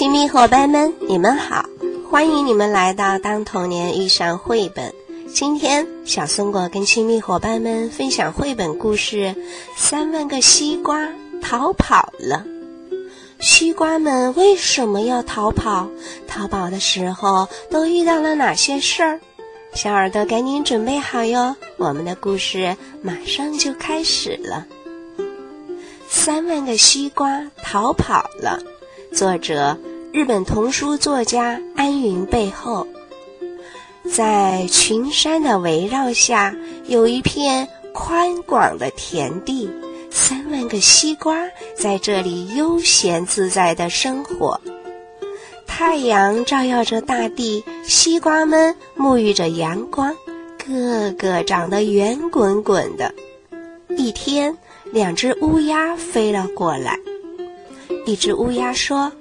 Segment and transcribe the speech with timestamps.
[0.00, 1.62] 亲密伙伴们，你们好！
[2.10, 4.88] 欢迎你们来到《当童年遇上绘本》。
[5.34, 9.16] 今天，小松果跟亲密伙伴们分享绘本故事
[9.76, 11.06] 《三万个西瓜
[11.42, 12.46] 逃跑了》。
[13.40, 15.86] 西瓜们为什么要逃跑？
[16.26, 19.20] 逃跑的时候都遇到了哪些事儿？
[19.74, 21.54] 小耳朵赶紧准备好哟！
[21.76, 24.64] 我们的故事马上就开始了。
[26.08, 28.58] 三万个西瓜逃跑了。
[29.12, 29.76] 作者：
[30.12, 32.86] 日本童书作家安云背后。
[34.12, 36.52] 在群山的围绕下，
[36.86, 39.70] 有一片宽广的田地。
[40.10, 44.60] 三万个西瓜在这里悠闲自在地生活。
[45.64, 50.16] 太阳照耀着大地，西瓜们沐浴着阳光，
[50.58, 53.14] 个个长得圆滚滚的。
[53.96, 54.58] 一天，
[54.92, 56.98] 两只乌鸦飞了过来。
[58.06, 59.12] 一只乌鸦说：“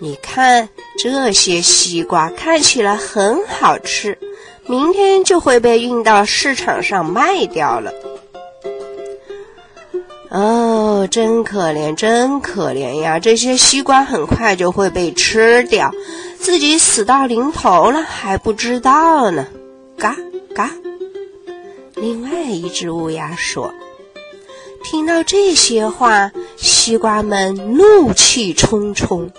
[0.00, 4.18] 你看。”这些西瓜看起来很好吃，
[4.66, 7.90] 明天就会被运到市场上卖掉了。
[10.28, 13.18] 哦，真可怜，真可怜呀！
[13.18, 15.90] 这些西瓜很快就会被吃掉，
[16.38, 19.46] 自己死到临头了还不知道呢。
[19.96, 20.14] 嘎
[20.54, 20.70] 嘎！
[21.94, 23.72] 另外一只乌鸦说
[24.84, 29.30] ：“听到这些话，西瓜们怒气冲冲。”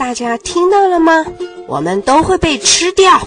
[0.00, 1.26] 大家听到了吗？
[1.68, 3.20] 我们都会被吃掉。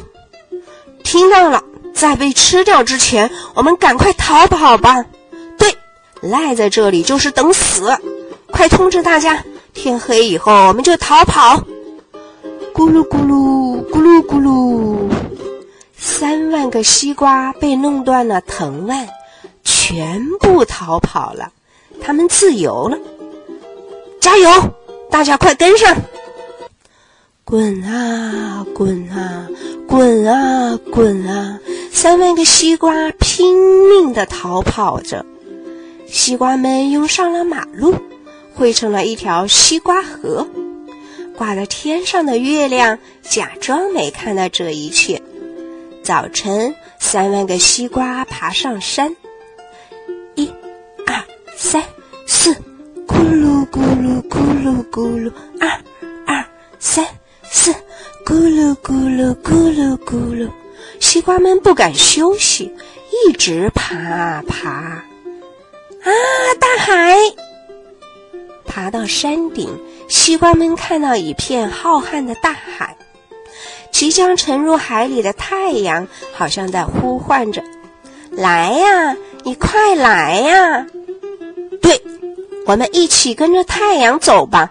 [1.04, 5.06] 听到了，在被吃掉之前，我们赶快逃跑吧。
[5.56, 5.72] 对，
[6.20, 7.96] 赖在这里就是等死。
[8.50, 9.44] 快通知大家，
[9.76, 11.58] 天黑以后我们就逃跑。
[12.74, 14.98] 咕噜咕噜，咕噜咕噜，
[15.96, 19.08] 三万个西瓜被弄断了藤蔓，
[19.64, 21.52] 全部逃跑了。
[22.02, 22.98] 他们自由了。
[24.20, 24.50] 加油，
[25.12, 25.96] 大家快跟上！
[27.46, 29.50] 滚啊滚啊
[29.86, 31.60] 滚啊滚啊！
[31.92, 35.26] 三万个西瓜拼命地逃跑着，
[36.08, 37.96] 西瓜们涌上了马路，
[38.56, 40.48] 汇成了一条西瓜河。
[41.38, 45.22] 挂在天上的月亮假装没看到这一切。
[46.02, 49.16] 早晨，三万个西瓜爬上山，
[50.36, 50.50] 一、
[51.06, 51.22] 二、
[51.58, 51.84] 三、
[52.26, 52.54] 四，
[53.06, 55.32] 咕噜咕噜咕噜咕噜，
[59.14, 60.50] 噜咕噜咕噜咕噜，
[61.00, 62.74] 西瓜们不敢休息，
[63.28, 64.70] 一直爬啊爬。
[64.70, 66.12] 啊，
[66.60, 67.16] 大海！
[68.66, 69.70] 爬到山顶，
[70.10, 72.98] 西瓜们看到一片浩瀚的大海，
[73.92, 77.64] 即将沉入海里的太阳好像在呼唤着
[78.32, 80.88] ：“来呀，你快来呀！”
[81.82, 82.02] 对，
[82.66, 84.70] 我们一起跟着太阳走吧。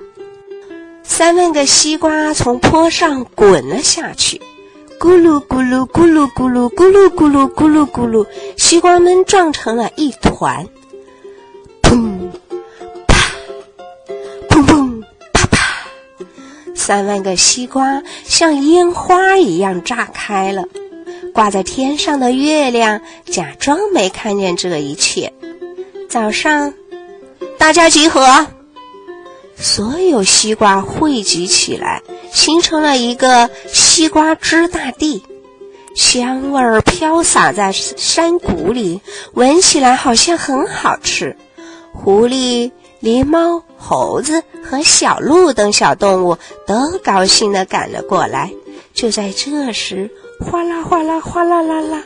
[1.14, 4.40] 三万个西瓜从坡上滚了下去，
[4.98, 10.66] 咕噜咕噜咕噜咕噜咕噜咕噜咕噜咕噜，西瓜们撞成了一团。
[11.82, 12.18] 砰，
[13.06, 13.30] 啪，
[14.48, 15.86] 砰砰，啪啪，
[16.74, 20.64] 三万个西瓜像烟花一样炸开了。
[21.34, 25.30] 挂在天上的月亮假装没看见这一切。
[26.08, 26.72] 早上，
[27.58, 28.46] 大家集合。
[29.62, 32.02] 所有西瓜汇集起来，
[32.32, 35.22] 形成了一个西瓜汁大地，
[35.94, 39.00] 香味儿飘洒在山谷里，
[39.34, 41.36] 闻起来好像很好吃。
[41.92, 48.52] 狐狸、狸猫、猴子和小鹿等小动物都高兴地赶了过来。
[48.92, 52.02] 就在这时，哗啦哗啦哗啦啦啦，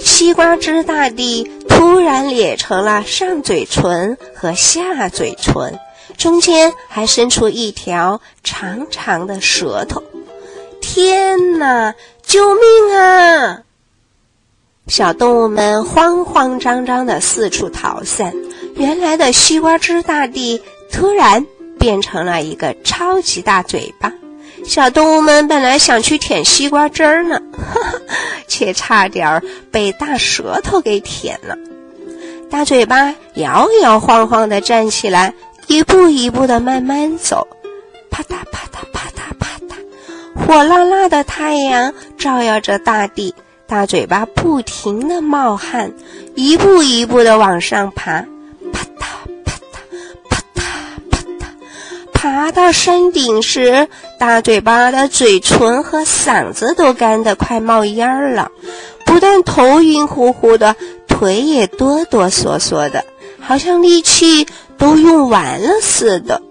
[0.00, 5.78] 西瓜汁大地突然裂成了上嘴唇和下嘴唇。
[6.16, 10.02] 中间还伸出一条长长的舌头，
[10.80, 11.94] 天哪！
[12.22, 13.62] 救命啊！
[14.88, 18.34] 小动物们慌慌张张地四处逃散。
[18.74, 20.62] 原来的西瓜汁大地
[20.92, 21.46] 突然
[21.78, 24.12] 变成了一个超级大嘴巴。
[24.64, 27.40] 小动物们本来想去舔西瓜汁儿呢，
[28.48, 31.56] 却差点被大舌头给舔了。
[32.50, 35.34] 大嘴巴摇摇晃晃地站起来。
[35.66, 37.46] 一步一步的慢慢走，
[38.08, 43.34] 啪嗒啪嗒啪嗒啪嗒，火辣辣的太阳照耀着大地，
[43.66, 45.92] 大嘴巴不停的冒汗，
[46.36, 48.24] 一步一步的往上爬，
[48.72, 49.08] 啪嗒
[49.44, 49.82] 啪嗒
[50.28, 50.62] 啪嗒
[51.10, 51.46] 啪嗒，
[52.12, 53.88] 爬到山顶时，
[54.20, 58.52] 大嘴巴的嘴唇和嗓子都干得快冒烟儿了，
[59.04, 60.76] 不但头晕乎乎的，
[61.08, 63.04] 腿也哆哆嗦嗦的，
[63.40, 64.46] 好像力气。
[64.78, 66.42] 都用完了似的，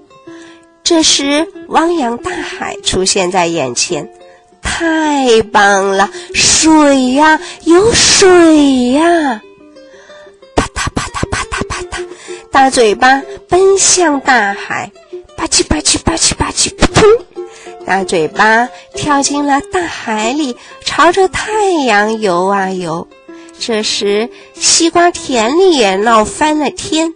[0.83, 4.09] 这时，汪洋大海出现在眼前，
[4.61, 6.09] 太棒了！
[6.33, 9.41] 水呀，有水呀！
[10.55, 12.05] 啪嗒啪嗒啪嗒啪嗒，
[12.51, 14.91] 大嘴巴奔向大海，
[15.37, 17.09] 吧唧吧唧吧唧吧唧，扑通！
[17.85, 23.07] 大嘴巴跳进了大海里，朝着太阳游啊游。
[23.59, 27.13] 这时，西瓜田里也闹翻了天。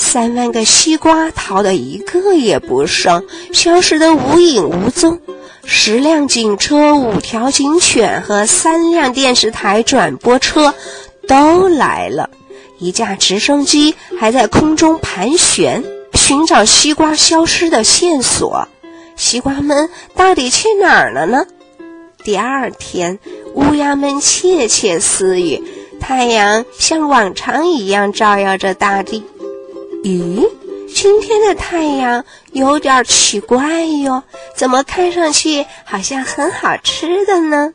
[0.00, 5.20] 三万个西瓜逃得一个也不剩，消失得无影无踪。
[5.64, 10.74] 十辆警车、五条警犬和三辆电视台转播车
[11.28, 12.30] 都来了，
[12.78, 18.66] 一架直升机还在空中盘旋，寻找西瓜消失的线索。
[19.16, 21.44] 西瓜们到底去哪儿了呢？
[22.24, 23.18] 第二天，
[23.54, 25.62] 乌鸦们窃窃私语，
[26.00, 29.22] 太阳像往常一样照耀着大地。
[30.02, 30.48] 咦，
[30.94, 34.22] 今天的太阳有点奇怪哟，
[34.56, 37.72] 怎么看上去好像很好吃的呢？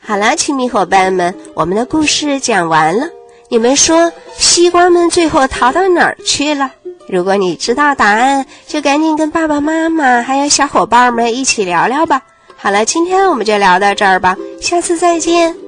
[0.00, 3.08] 好了，亲密伙伴们，我们的故事讲完了。
[3.48, 6.70] 你们说，西瓜们最后逃到哪儿去了？
[7.08, 12.22] 如果你知道答案，就赶紧跟爸爸妈妈还有小伙伴们一起聊聊吧。
[12.56, 15.65] 好了，今天我们就聊到这儿吧，下次再见。